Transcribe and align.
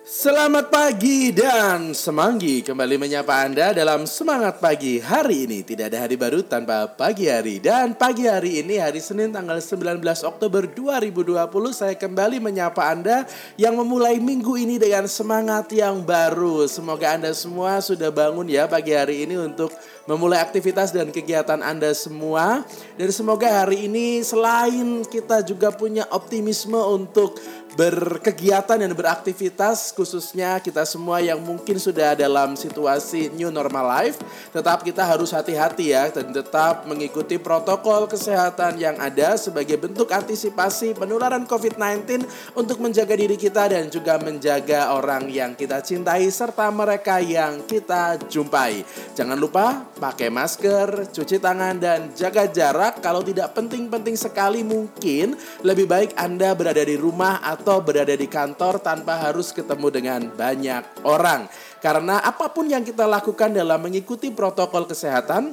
Selamat 0.00 0.72
pagi 0.72 1.28
dan 1.28 1.92
semanggi 1.92 2.64
kembali 2.64 2.96
menyapa 2.96 3.44
Anda 3.44 3.76
dalam 3.76 4.08
semangat 4.08 4.56
pagi 4.56 4.96
hari 4.96 5.44
ini. 5.44 5.60
Tidak 5.60 5.92
ada 5.92 6.08
hari 6.08 6.16
baru 6.16 6.40
tanpa 6.40 6.88
pagi 6.88 7.28
hari. 7.28 7.60
Dan 7.60 7.92
pagi 7.92 8.24
hari 8.24 8.64
ini 8.64 8.80
hari 8.80 8.96
Senin 8.96 9.28
tanggal 9.28 9.60
19 9.60 10.00
Oktober 10.24 10.64
2020 10.64 11.44
saya 11.76 11.92
kembali 12.00 12.40
menyapa 12.40 12.80
Anda 12.80 13.28
yang 13.60 13.76
memulai 13.76 14.16
minggu 14.16 14.56
ini 14.56 14.80
dengan 14.80 15.04
semangat 15.04 15.68
yang 15.76 16.00
baru. 16.00 16.64
Semoga 16.64 17.20
Anda 17.20 17.36
semua 17.36 17.84
sudah 17.84 18.08
bangun 18.08 18.48
ya 18.48 18.64
pagi 18.64 18.96
hari 18.96 19.28
ini 19.28 19.36
untuk 19.36 19.68
memulai 20.08 20.40
aktivitas 20.40 20.96
dan 20.96 21.12
kegiatan 21.12 21.60
Anda 21.60 21.92
semua. 21.92 22.64
Dan 22.96 23.12
semoga 23.12 23.52
hari 23.52 23.84
ini 23.84 24.24
selain 24.24 25.04
kita 25.04 25.44
juga 25.44 25.68
punya 25.76 26.08
optimisme 26.08 26.80
untuk 26.88 27.36
berkegiatan 27.74 28.78
dan 28.80 28.92
beraktivitas 28.94 29.94
khususnya 29.94 30.58
kita 30.58 30.82
semua 30.88 31.22
yang 31.22 31.38
mungkin 31.38 31.76
sudah 31.78 32.18
dalam 32.18 32.58
situasi 32.58 33.30
new 33.34 33.52
normal 33.52 33.86
life 33.86 34.18
tetap 34.50 34.82
kita 34.82 35.06
harus 35.06 35.30
hati-hati 35.30 35.94
ya 35.94 36.10
dan 36.10 36.34
tetap 36.34 36.88
mengikuti 36.88 37.36
protokol 37.36 38.08
kesehatan 38.10 38.80
yang 38.80 38.96
ada 38.98 39.36
sebagai 39.36 39.76
bentuk 39.78 40.10
antisipasi 40.10 40.96
penularan 40.96 41.44
COVID-19 41.44 42.24
untuk 42.56 42.80
menjaga 42.82 43.14
diri 43.14 43.36
kita 43.36 43.70
dan 43.70 43.86
juga 43.92 44.16
menjaga 44.18 44.96
orang 44.96 45.28
yang 45.28 45.52
kita 45.54 45.82
cintai 45.84 46.26
serta 46.30 46.72
mereka 46.72 47.18
yang 47.20 47.62
kita 47.66 48.16
jumpai. 48.30 48.82
Jangan 49.14 49.36
lupa 49.36 49.84
pakai 49.98 50.32
masker, 50.32 51.12
cuci 51.12 51.36
tangan 51.36 51.76
dan 51.76 52.00
jaga 52.16 52.48
jarak 52.48 53.02
kalau 53.04 53.20
tidak 53.20 53.52
penting-penting 53.52 54.16
sekali 54.16 54.64
mungkin 54.64 55.36
lebih 55.62 55.86
baik 55.86 56.16
Anda 56.16 56.56
berada 56.56 56.80
di 56.80 56.96
rumah 56.96 57.42
atau 57.44 57.59
atau 57.60 57.84
berada 57.84 58.16
di 58.16 58.24
kantor 58.24 58.80
tanpa 58.80 59.20
harus 59.20 59.52
ketemu 59.52 59.88
dengan 59.92 60.20
banyak 60.32 61.04
orang. 61.04 61.44
Karena 61.84 62.24
apa 62.24 62.48
pun 62.48 62.64
yang 62.64 62.80
kita 62.80 63.04
lakukan 63.04 63.52
dalam 63.52 63.84
mengikuti 63.84 64.32
protokol 64.32 64.88
kesehatan, 64.88 65.52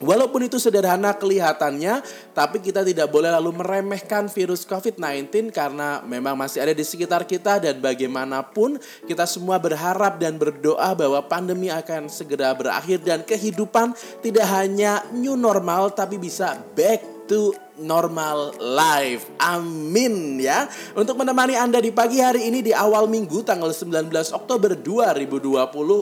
Walaupun 0.00 0.48
itu 0.48 0.56
sederhana 0.56 1.12
kelihatannya, 1.12 2.00
tapi 2.32 2.64
kita 2.64 2.80
tidak 2.80 3.12
boleh 3.12 3.28
lalu 3.36 3.60
meremehkan 3.60 4.32
virus 4.32 4.64
COVID-19 4.64 5.52
karena 5.52 6.00
memang 6.08 6.40
masih 6.40 6.64
ada 6.64 6.72
di 6.72 6.80
sekitar 6.80 7.28
kita 7.28 7.60
dan 7.60 7.76
bagaimanapun 7.84 8.80
kita 9.04 9.28
semua 9.28 9.60
berharap 9.60 10.16
dan 10.16 10.40
berdoa 10.40 10.96
bahwa 10.96 11.20
pandemi 11.28 11.68
akan 11.68 12.08
segera 12.08 12.56
berakhir 12.56 13.04
dan 13.04 13.20
kehidupan 13.28 13.92
tidak 14.24 14.48
hanya 14.48 15.04
new 15.12 15.36
normal 15.36 15.92
tapi 15.92 16.16
bisa 16.16 16.56
back 16.72 17.28
to 17.28 17.52
normal 17.80 18.52
life. 18.60 19.26
Amin 19.40 20.36
ya. 20.36 20.68
Untuk 20.92 21.16
menemani 21.16 21.56
Anda 21.56 21.80
di 21.80 21.88
pagi 21.90 22.20
hari 22.20 22.46
ini 22.46 22.60
di 22.60 22.76
awal 22.76 23.08
minggu 23.08 23.40
tanggal 23.42 23.72
19 23.72 24.12
Oktober 24.36 24.76
2020 24.76 25.56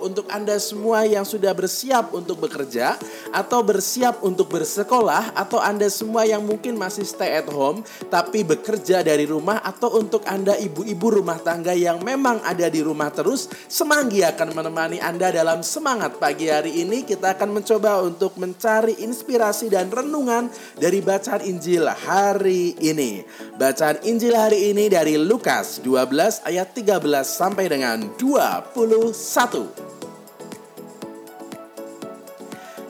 untuk 0.04 0.26
Anda 0.28 0.58
semua 0.58 1.06
yang 1.06 1.22
sudah 1.22 1.54
bersiap 1.54 2.10
untuk 2.12 2.42
bekerja 2.42 2.98
atau 3.30 3.62
bersiap 3.62 4.20
untuk 4.26 4.50
bersekolah 4.50 5.38
atau 5.38 5.62
Anda 5.62 5.86
semua 5.86 6.26
yang 6.26 6.42
mungkin 6.42 6.74
masih 6.74 7.06
stay 7.06 7.38
at 7.38 7.46
home 7.46 7.86
tapi 8.10 8.42
bekerja 8.42 9.06
dari 9.06 9.24
rumah 9.24 9.62
atau 9.62 9.94
untuk 9.94 10.26
Anda 10.26 10.58
ibu-ibu 10.58 11.22
rumah 11.22 11.38
tangga 11.38 11.72
yang 11.72 12.02
memang 12.02 12.42
ada 12.42 12.66
di 12.66 12.82
rumah 12.82 13.14
terus, 13.14 13.46
Semanggi 13.68 14.24
akan 14.24 14.56
menemani 14.56 14.98
Anda 14.98 15.28
dalam 15.28 15.60
semangat 15.60 16.16
pagi 16.16 16.48
hari 16.48 16.82
ini. 16.82 17.04
Kita 17.04 17.36
akan 17.36 17.60
mencoba 17.60 18.00
untuk 18.00 18.34
mencari 18.40 19.04
inspirasi 19.04 19.68
dan 19.68 19.92
renungan 19.92 20.48
dari 20.80 21.04
bacaan 21.04 21.44
Injil 21.44 21.67
Injil 21.68 21.84
hari 21.84 22.72
ini. 22.80 23.28
Bacaan 23.60 24.00
Injil 24.08 24.32
hari 24.32 24.72
ini 24.72 24.88
dari 24.88 25.20
Lukas 25.20 25.84
12 25.84 26.48
ayat 26.48 26.72
13 26.72 26.96
sampai 27.28 27.68
dengan 27.68 28.08
21. 28.16 28.72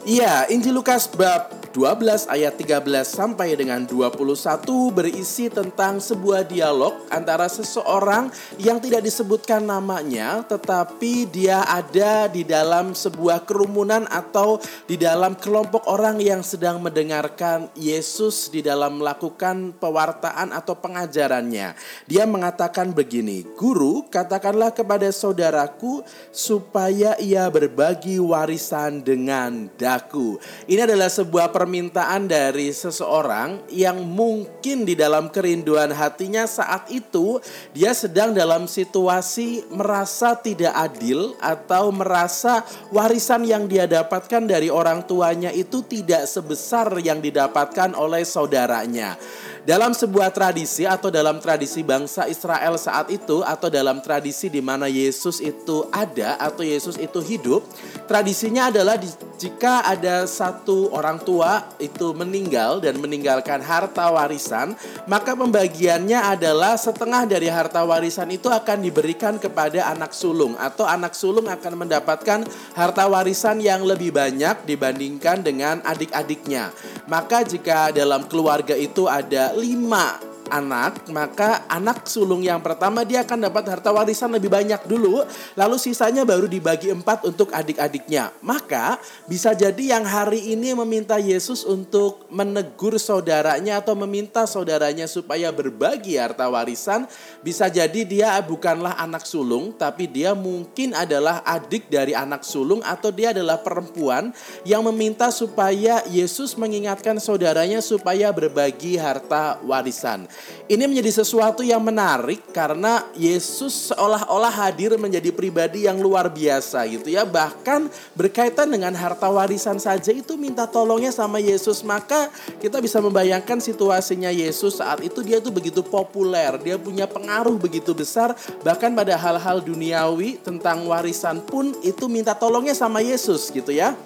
Iya, 0.07 0.47
Injil 0.47 0.79
Lukas 0.79 1.11
bab 1.11 1.58
12 1.69 2.25
ayat 2.29 2.57
13 2.57 2.81
sampai 3.05 3.53
dengan 3.53 3.85
21 3.85 4.65
berisi 4.89 5.53
tentang 5.53 6.01
sebuah 6.01 6.49
dialog 6.49 6.97
antara 7.13 7.45
seseorang 7.45 8.33
yang 8.57 8.81
tidak 8.81 9.05
disebutkan 9.05 9.61
namanya 9.61 10.41
tetapi 10.45 11.29
dia 11.29 11.61
ada 11.69 12.25
di 12.25 12.41
dalam 12.41 12.97
sebuah 12.97 13.45
kerumunan 13.45 14.09
atau 14.09 14.57
di 14.89 14.97
dalam 14.97 15.37
kelompok 15.37 15.85
orang 15.85 16.17
yang 16.17 16.41
sedang 16.41 16.81
mendengarkan 16.81 17.69
Yesus 17.77 18.49
di 18.49 18.65
dalam 18.65 18.97
melakukan 18.97 19.77
pewartaan 19.77 20.49
atau 20.49 20.73
pengajarannya. 20.73 21.77
Dia 22.09 22.23
mengatakan 22.25 22.91
begini, 22.91 23.45
"Guru, 23.53 24.09
katakanlah 24.09 24.73
kepada 24.73 25.05
saudaraku 25.13 26.01
supaya 26.33 27.13
ia 27.21 27.45
berbagi 27.47 28.17
warisan 28.17 29.05
dengan 29.05 29.69
daku." 29.77 30.41
Ini 30.65 30.89
adalah 30.89 31.11
sebuah 31.11 31.53
permintaan 31.59 32.31
dari 32.31 32.71
seseorang 32.71 33.67
yang 33.67 33.99
mungkin 33.99 34.87
di 34.87 34.95
dalam 34.95 35.27
kerinduan 35.27 35.91
hatinya 35.91 36.47
saat 36.47 36.87
itu 36.87 37.43
dia 37.75 37.91
sedang 37.91 38.31
dalam 38.31 38.63
situasi 38.63 39.67
merasa 39.67 40.39
tidak 40.39 40.71
adil 40.71 41.35
atau 41.43 41.91
merasa 41.91 42.63
warisan 42.95 43.43
yang 43.43 43.67
dia 43.67 43.83
dapatkan 43.91 44.47
dari 44.47 44.71
orang 44.71 45.03
tuanya 45.03 45.51
itu 45.51 45.83
tidak 45.83 46.31
sebesar 46.31 46.87
yang 47.03 47.19
didapatkan 47.19 47.91
oleh 47.91 48.23
saudaranya. 48.23 49.19
Dalam 49.67 49.91
sebuah 49.91 50.31
tradisi 50.31 50.87
atau 50.87 51.11
dalam 51.11 51.43
tradisi 51.43 51.83
bangsa 51.83 52.25
Israel 52.31 52.79
saat 52.79 53.11
itu 53.11 53.43
atau 53.43 53.67
dalam 53.67 53.99
tradisi 53.99 54.47
di 54.47 54.63
mana 54.63 54.87
Yesus 54.87 55.43
itu 55.43 55.83
ada 55.91 56.39
atau 56.39 56.63
Yesus 56.63 56.95
itu 56.95 57.19
hidup, 57.19 57.67
tradisinya 58.07 58.71
adalah 58.71 58.95
jika 59.39 59.87
ada 59.87 60.27
satu 60.27 60.91
orang 60.91 61.15
tua 61.23 61.63
itu 61.79 62.11
meninggal 62.11 62.83
dan 62.83 62.99
meninggalkan 62.99 63.63
harta 63.63 64.11
warisan, 64.11 64.75
maka 65.07 65.31
pembagiannya 65.31 66.19
adalah 66.19 66.75
setengah 66.75 67.23
dari 67.23 67.47
harta 67.47 67.87
warisan 67.87 68.27
itu 68.35 68.51
akan 68.51 68.83
diberikan 68.83 69.39
kepada 69.39 69.87
anak 69.95 70.11
sulung 70.11 70.59
atau 70.59 70.83
anak 70.83 71.15
sulung 71.15 71.47
akan 71.47 71.87
mendapatkan 71.87 72.43
harta 72.75 73.07
warisan 73.07 73.63
yang 73.63 73.87
lebih 73.87 74.11
banyak 74.11 74.67
dibandingkan 74.67 75.39
dengan 75.39 75.79
adik-adiknya. 75.87 76.75
Maka 77.07 77.47
jika 77.47 77.95
dalam 77.95 78.27
keluarga 78.27 78.75
itu 78.75 79.07
ada 79.07 79.55
lima 79.55 80.28
anak, 80.49 81.05
maka 81.13 81.63
anak 81.69 82.09
sulung 82.09 82.41
yang 82.41 82.59
pertama 82.59 83.05
dia 83.05 83.21
akan 83.23 83.47
dapat 83.47 83.63
harta 83.69 83.93
warisan 83.93 84.33
lebih 84.33 84.49
banyak 84.49 84.81
dulu, 84.89 85.23
lalu 85.55 85.77
sisanya 85.77 86.25
baru 86.25 86.49
dibagi 86.49 86.91
empat 86.91 87.23
untuk 87.29 87.53
adik-adiknya. 87.53 88.33
Maka 88.41 88.97
bisa 89.29 89.53
jadi 89.53 89.97
yang 89.97 90.03
hari 90.03 90.53
ini 90.53 90.73
meminta 90.73 91.21
Yesus 91.21 91.63
untuk 91.63 92.25
menegur 92.33 92.97
saudaranya 92.97 93.79
atau 93.79 93.93
meminta 93.95 94.43
saudaranya 94.49 95.05
supaya 95.05 95.53
berbagi 95.53 96.17
harta 96.17 96.49
warisan, 96.49 97.05
bisa 97.45 97.69
jadi 97.69 98.01
dia 98.03 98.35
bukanlah 98.43 98.97
anak 98.97 99.23
sulung, 99.23 99.77
tapi 99.77 100.09
dia 100.09 100.33
mungkin 100.33 100.97
adalah 100.97 101.45
adik 101.45 101.87
dari 101.87 102.17
anak 102.17 102.41
sulung 102.41 102.81
atau 102.81 103.13
dia 103.13 103.31
adalah 103.31 103.61
perempuan 103.61 104.33
yang 104.65 104.81
meminta 104.89 105.29
supaya 105.29 106.01
Yesus 106.09 106.57
mengingatkan 106.57 107.21
saudaranya 107.21 107.79
supaya 107.79 108.33
berbagi 108.33 108.97
harta 108.97 109.61
warisan. 109.63 110.25
Ini 110.69 110.85
menjadi 110.85 111.25
sesuatu 111.25 111.65
yang 111.65 111.81
menarik 111.81 112.53
karena 112.53 113.01
Yesus 113.17 113.89
seolah-olah 113.89 114.53
hadir 114.53 114.93
menjadi 115.01 115.33
pribadi 115.33 115.89
yang 115.89 115.97
luar 115.97 116.29
biasa 116.29 116.85
gitu 116.85 117.09
ya. 117.09 117.25
Bahkan 117.25 117.89
berkaitan 118.13 118.69
dengan 118.69 118.93
harta 118.93 119.29
warisan 119.33 119.81
saja 119.81 120.13
itu 120.13 120.37
minta 120.37 120.69
tolongnya 120.69 121.09
sama 121.09 121.41
Yesus. 121.41 121.81
Maka 121.81 122.29
kita 122.61 122.77
bisa 122.83 123.01
membayangkan 123.01 123.57
situasinya 123.57 124.29
Yesus 124.29 124.77
saat 124.77 125.01
itu 125.01 125.25
dia 125.25 125.41
tuh 125.41 125.49
begitu 125.49 125.81
populer. 125.81 126.53
Dia 126.61 126.77
punya 126.77 127.09
pengaruh 127.09 127.57
begitu 127.57 127.97
besar. 127.97 128.37
Bahkan 128.61 128.93
pada 128.93 129.17
hal-hal 129.17 129.65
duniawi 129.65 130.37
tentang 130.41 130.85
warisan 130.85 131.41
pun 131.41 131.73
itu 131.81 132.05
minta 132.05 132.37
tolongnya 132.37 132.77
sama 132.77 133.01
Yesus 133.01 133.49
gitu 133.49 133.73
ya. 133.73 133.97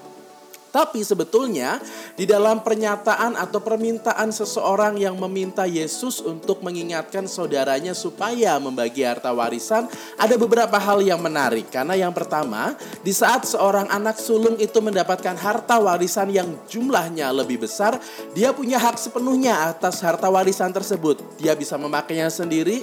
Tapi 0.74 1.06
sebetulnya 1.06 1.78
di 2.18 2.26
dalam 2.26 2.66
pernyataan 2.66 3.38
atau 3.38 3.62
permintaan 3.62 4.34
seseorang 4.34 4.98
yang 4.98 5.14
meminta 5.22 5.70
Yesus 5.70 6.18
untuk 6.18 6.66
mengingatkan 6.66 7.30
saudaranya 7.30 7.94
supaya 7.94 8.58
membagi 8.58 9.06
harta 9.06 9.30
warisan, 9.30 9.86
ada 10.18 10.34
beberapa 10.34 10.82
hal 10.82 11.06
yang 11.06 11.22
menarik. 11.22 11.70
Karena 11.70 11.94
yang 11.94 12.10
pertama, 12.10 12.74
di 13.06 13.14
saat 13.14 13.46
seorang 13.46 13.86
anak 13.94 14.18
sulung 14.18 14.58
itu 14.58 14.82
mendapatkan 14.82 15.38
harta 15.38 15.78
warisan 15.78 16.34
yang 16.34 16.50
jumlahnya 16.66 17.30
lebih 17.30 17.62
besar, 17.62 18.02
dia 18.34 18.50
punya 18.50 18.82
hak 18.82 18.98
sepenuhnya 18.98 19.70
atas 19.70 20.02
harta 20.02 20.26
warisan 20.26 20.74
tersebut. 20.74 21.22
Dia 21.38 21.54
bisa 21.54 21.78
memakainya 21.78 22.34
sendiri, 22.34 22.82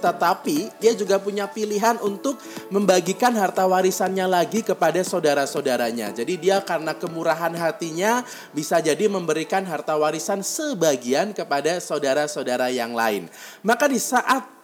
tetapi 0.00 0.78
dia 0.80 0.92
juga 0.96 1.20
punya 1.20 1.44
pilihan 1.50 2.00
untuk 2.00 2.40
membagikan 2.72 3.36
harta 3.36 3.68
warisannya 3.68 4.24
lagi 4.24 4.64
kepada 4.64 5.04
saudara-saudaranya. 5.04 6.16
Jadi 6.16 6.40
dia 6.40 6.64
karena 6.64 6.96
kemurahan 6.96 7.52
hatinya 7.58 8.24
bisa 8.56 8.80
jadi 8.80 9.08
memberikan 9.10 9.64
harta 9.68 9.96
warisan 9.96 10.40
sebagian 10.40 11.36
kepada 11.36 11.76
saudara-saudara 11.76 12.72
yang 12.72 12.96
lain. 12.96 13.28
Maka 13.60 13.90
di 13.90 14.00
saat 14.00 14.55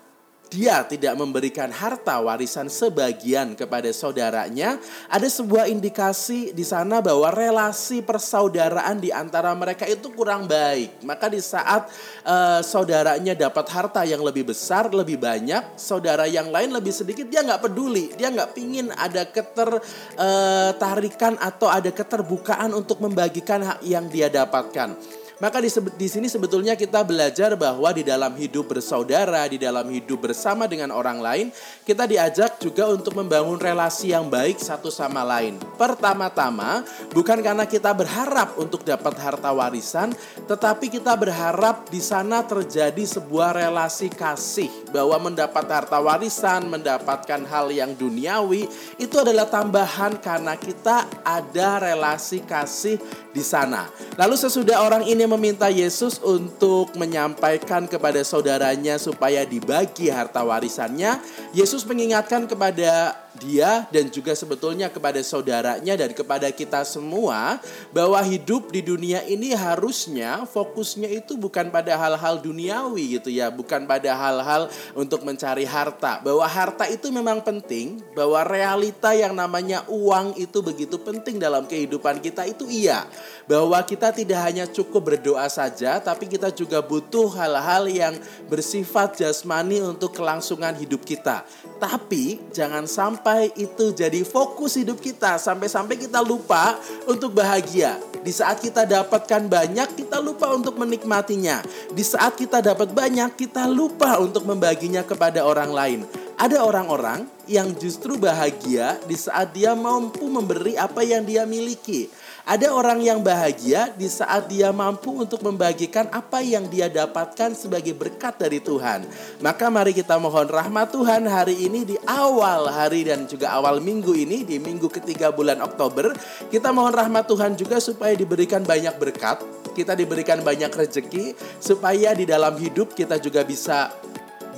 dia 0.52 0.84
tidak 0.84 1.16
memberikan 1.16 1.72
harta 1.72 2.20
warisan 2.20 2.69
sebagian 2.69 3.56
kepada 3.56 3.88
saudaranya, 3.88 4.76
ada 5.08 5.25
sebuah 5.25 5.72
indikasi 5.72 6.52
di 6.52 6.60
sana 6.60 7.00
bahwa 7.00 7.32
relasi 7.32 8.04
persaudaraan 8.04 9.00
di 9.00 9.08
antara 9.08 9.49
mereka 9.56 9.88
itu 9.88 10.12
kurang 10.12 10.44
baik. 10.44 11.00
Maka 11.08 11.32
di 11.32 11.40
saat 11.40 11.88
uh, 12.28 12.60
saudaranya 12.60 13.32
dapat 13.32 13.64
harta 13.72 14.04
yang 14.04 14.20
lebih 14.20 14.52
besar, 14.52 14.93
lebih 14.93 15.16
banyak, 15.16 15.81
saudara 15.81 16.28
yang 16.28 16.52
lain 16.52 16.69
lebih 16.69 16.93
sedikit, 16.93 17.25
dia 17.32 17.40
nggak 17.40 17.64
peduli, 17.64 18.12
dia 18.20 18.28
nggak 18.28 18.52
pingin 18.52 18.93
ada 18.93 19.25
ketertarikan 19.25 21.40
uh, 21.40 21.49
atau 21.49 21.72
ada 21.72 21.88
keterbukaan 21.88 22.76
untuk 22.76 23.00
membagikan 23.00 23.64
hak 23.64 23.81
yang 23.88 24.04
dia 24.12 24.28
dapatkan. 24.28 25.22
Maka 25.43 25.59
di, 25.59 25.67
di 25.99 26.06
sini 26.06 26.31
sebetulnya 26.31 26.79
kita 26.79 27.03
belajar 27.03 27.59
bahwa 27.59 27.91
di 27.91 28.06
dalam 28.06 28.31
hidup 28.39 28.71
bersaudara, 28.71 29.43
di 29.50 29.59
dalam 29.59 29.83
hidup 29.91 30.31
bersama 30.31 30.71
dengan 30.71 30.94
orang 30.94 31.19
lain, 31.19 31.47
kita 31.83 32.06
diajak 32.06 32.62
juga 32.62 32.87
untuk 32.87 33.19
membangun 33.19 33.59
relasi 33.59 34.15
yang 34.15 34.31
baik 34.31 34.62
satu 34.62 34.87
sama 34.87 35.27
lain. 35.27 35.59
Pertama-tama, 35.75 36.87
bukan 37.11 37.43
karena 37.43 37.67
kita 37.67 37.91
berharap 37.91 38.55
untuk 38.55 38.87
dapat 38.87 39.19
harta 39.19 39.50
warisan, 39.50 40.15
tetapi 40.47 40.87
kita 40.87 41.19
berharap 41.19 41.91
di 41.91 41.99
sana 41.99 42.47
terjadi 42.47 43.03
sebuah 43.03 43.67
relasi 43.67 44.15
kasih 44.15 44.71
bahwa 44.95 45.27
mendapat 45.27 45.67
harta 45.67 45.99
warisan, 45.99 46.71
mendapatkan 46.71 47.43
hal 47.50 47.67
yang 47.75 47.99
duniawi 47.99 48.71
itu 48.95 49.17
adalah 49.19 49.50
tambahan 49.50 50.23
karena 50.23 50.55
kita 50.55 51.03
ada 51.27 51.83
relasi 51.83 52.47
kasih 52.47 53.03
di 53.35 53.43
sana. 53.43 53.91
Lalu 54.15 54.38
sesudah 54.38 54.87
orang 54.87 55.03
ini 55.09 55.31
meminta 55.37 55.73
Yesus 55.73 56.20
untuk 56.20 56.93
menyampaikan 57.00 57.88
kepada 57.88 58.20
saudaranya 58.20 59.00
supaya 59.00 59.49
dibagi 59.49 60.12
harta 60.12 60.44
warisannya, 60.44 61.17
Yesus 61.56 61.88
mengingatkan 61.88 62.44
kepada 62.44 63.17
dia 63.40 63.88
dan 63.88 64.12
juga 64.12 64.37
sebetulnya 64.37 64.93
kepada 64.93 65.17
saudaranya 65.25 65.96
dan 65.96 66.12
kepada 66.12 66.52
kita 66.52 66.84
semua 66.84 67.56
bahwa 67.88 68.20
hidup 68.20 68.69
di 68.69 68.84
dunia 68.84 69.25
ini 69.25 69.56
harusnya 69.56 70.44
fokusnya 70.44 71.08
itu 71.08 71.40
bukan 71.40 71.73
pada 71.73 71.96
hal-hal 71.96 72.44
duniawi 72.44 73.17
gitu 73.20 73.32
ya, 73.32 73.49
bukan 73.49 73.88
pada 73.88 74.12
hal-hal 74.12 74.69
untuk 74.93 75.25
mencari 75.25 75.64
harta. 75.64 76.20
Bahwa 76.20 76.44
harta 76.44 76.85
itu 76.93 77.08
memang 77.08 77.40
penting, 77.40 78.05
bahwa 78.12 78.44
realita 78.44 79.17
yang 79.17 79.32
namanya 79.32 79.88
uang 79.88 80.37
itu 80.37 80.61
begitu 80.61 81.00
penting 81.00 81.40
dalam 81.40 81.64
kehidupan 81.64 82.20
kita 82.20 82.44
itu 82.44 82.69
iya. 82.69 83.08
Bahwa 83.49 83.81
kita 83.81 84.12
tidak 84.12 84.40
hanya 84.44 84.69
cukup 84.69 85.17
berdoa 85.23 85.47
saja, 85.47 86.03
tapi 86.03 86.27
kita 86.27 86.51
juga 86.51 86.83
butuh 86.83 87.31
hal-hal 87.39 87.87
yang 87.87 88.19
bersifat 88.51 89.23
jasmani 89.23 89.79
untuk 89.79 90.19
kelangsungan 90.19 90.75
hidup 90.75 91.07
kita. 91.07 91.47
Tapi 91.79 92.43
jangan 92.51 92.91
sampai 92.91 93.55
itu 93.55 93.95
jadi 93.95 94.27
fokus 94.27 94.75
hidup 94.75 94.99
kita 94.99 95.39
sampai-sampai 95.39 95.95
kita 95.95 96.19
lupa 96.27 96.75
untuk 97.07 97.39
bahagia. 97.39 98.03
Di 98.27 98.35
saat 98.35 98.59
kita 98.59 98.83
dapatkan 98.83 99.47
banyak, 99.47 99.95
kita 99.95 100.19
lupa 100.19 100.51
untuk 100.51 100.75
menikmatinya. 100.75 101.63
Di 101.95 102.03
saat 102.03 102.35
kita 102.35 102.59
dapat 102.59 102.91
banyak, 102.91 103.39
kita 103.39 103.71
lupa 103.71 104.19
untuk 104.19 104.43
membaginya 104.43 105.07
kepada 105.07 105.47
orang 105.47 105.71
lain. 105.71 106.01
Ada 106.35 106.67
orang-orang 106.67 107.31
yang 107.47 107.71
justru 107.79 108.19
bahagia 108.19 108.99
di 109.07 109.15
saat 109.15 109.55
dia 109.55 109.79
mampu 109.79 110.27
memberi 110.27 110.75
apa 110.75 111.07
yang 111.07 111.23
dia 111.23 111.47
miliki. 111.47 112.11
Ada 112.43 112.75
orang 112.75 112.99
yang 112.99 113.23
bahagia 113.23 113.94
di 113.94 114.11
saat 114.11 114.50
dia 114.50 114.75
mampu 114.75 115.15
untuk 115.15 115.47
membagikan 115.47 116.11
apa 116.11 116.43
yang 116.43 116.67
dia 116.67 116.91
dapatkan 116.91 117.55
sebagai 117.55 117.94
berkat 117.94 118.35
dari 118.35 118.59
Tuhan. 118.59 119.06
Maka 119.39 119.71
mari 119.71 119.94
kita 119.94 120.19
mohon 120.19 120.50
rahmat 120.50 120.91
Tuhan 120.91 121.23
hari 121.31 121.71
ini 121.71 121.87
di 121.87 121.97
awal 122.03 122.67
hari 122.67 123.06
dan 123.06 123.31
juga 123.31 123.55
awal 123.55 123.79
minggu 123.79 124.11
ini 124.19 124.43
di 124.43 124.59
minggu 124.59 124.91
ketiga 124.91 125.31
bulan 125.31 125.62
Oktober. 125.62 126.19
Kita 126.50 126.75
mohon 126.75 126.91
rahmat 126.91 127.31
Tuhan 127.31 127.55
juga 127.55 127.79
supaya 127.79 128.19
diberikan 128.19 128.67
banyak 128.67 128.99
berkat, 128.99 129.38
kita 129.79 129.95
diberikan 129.95 130.43
banyak 130.43 130.75
rezeki 130.75 131.38
supaya 131.62 132.11
di 132.11 132.27
dalam 132.27 132.59
hidup 132.59 132.99
kita 132.99 133.23
juga 133.23 133.47
bisa 133.47 133.95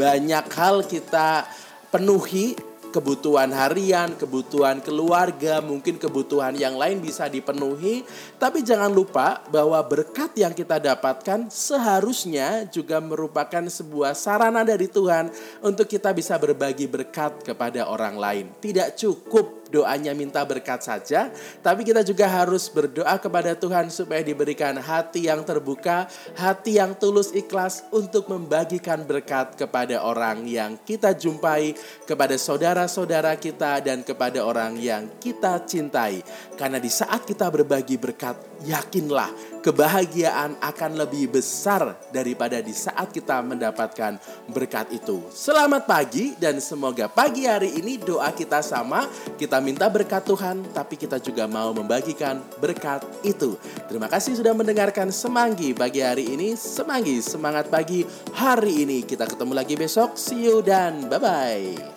banyak 0.00 0.48
hal 0.56 0.88
kita 0.88 1.44
penuhi 1.92 2.56
kebutuhan 2.94 3.50
harian, 3.50 4.14
kebutuhan 4.14 4.78
keluarga, 4.78 5.58
mungkin 5.58 5.98
kebutuhan 5.98 6.54
yang 6.54 6.78
lain 6.78 7.02
bisa 7.02 7.26
dipenuhi. 7.26 8.06
Tapi 8.38 8.62
jangan 8.62 8.94
lupa 8.94 9.42
bahwa 9.50 9.82
berkat 9.82 10.38
yang 10.38 10.54
kita 10.54 10.78
dapatkan 10.78 11.50
seharusnya 11.50 12.70
juga 12.70 13.02
merupakan 13.02 13.66
sebuah 13.66 14.14
sarana 14.14 14.62
dari 14.62 14.86
Tuhan 14.86 15.34
untuk 15.66 15.90
kita 15.90 16.14
bisa 16.14 16.38
berbagi 16.38 16.86
berkat 16.86 17.42
kepada 17.42 17.90
orang 17.90 18.14
lain. 18.14 18.46
Tidak 18.62 18.94
cukup 18.94 19.63
doanya 19.68 20.16
minta 20.16 20.40
berkat 20.44 20.84
saja, 20.84 21.28
tapi 21.60 21.84
kita 21.84 22.00
juga 22.00 22.28
harus 22.28 22.68
berdoa 22.72 23.16
kepada 23.20 23.52
Tuhan 23.52 23.88
supaya 23.92 24.20
diberikan 24.24 24.76
hati 24.80 25.28
yang 25.28 25.44
terbuka, 25.44 26.08
hati 26.36 26.80
yang 26.80 26.96
tulus 26.96 27.30
ikhlas 27.32 27.84
untuk 27.92 28.28
membagikan 28.32 29.04
berkat 29.04 29.56
kepada 29.58 30.00
orang 30.00 30.46
yang 30.48 30.76
kita 30.82 31.12
jumpai, 31.12 31.76
kepada 32.04 32.36
saudara-saudara 32.36 33.36
kita 33.36 33.80
dan 33.84 34.00
kepada 34.06 34.44
orang 34.44 34.76
yang 34.80 35.08
kita 35.20 35.62
cintai. 35.64 36.20
Karena 36.54 36.78
di 36.78 36.88
saat 36.88 37.26
kita 37.26 37.50
berbagi 37.50 37.98
berkat, 37.98 38.53
yakinlah 38.64 39.30
kebahagiaan 39.60 40.60
akan 40.60 40.90
lebih 41.00 41.40
besar 41.40 41.96
daripada 42.12 42.60
di 42.60 42.72
saat 42.72 43.12
kita 43.12 43.40
mendapatkan 43.40 44.20
berkat 44.52 44.92
itu. 44.92 45.24
Selamat 45.32 45.88
pagi 45.88 46.36
dan 46.36 46.60
semoga 46.60 47.08
pagi 47.08 47.48
hari 47.48 47.80
ini 47.80 47.96
doa 48.00 48.28
kita 48.32 48.60
sama. 48.60 49.08
Kita 49.40 49.60
minta 49.64 49.88
berkat 49.88 50.24
Tuhan, 50.24 50.64
tapi 50.72 51.00
kita 51.00 51.20
juga 51.20 51.48
mau 51.48 51.72
membagikan 51.72 52.40
berkat 52.60 53.04
itu. 53.24 53.56
Terima 53.88 54.08
kasih 54.08 54.36
sudah 54.36 54.52
mendengarkan 54.52 55.08
Semanggi 55.14 55.72
pagi 55.72 56.04
hari 56.04 56.34
ini. 56.36 56.56
Semanggi, 56.56 57.20
semangat 57.24 57.68
pagi 57.72 58.04
hari 58.36 58.84
ini. 58.84 59.04
Kita 59.04 59.24
ketemu 59.28 59.52
lagi 59.56 59.74
besok. 59.76 60.16
See 60.16 60.44
you 60.44 60.60
dan 60.60 61.08
bye-bye. 61.08 61.93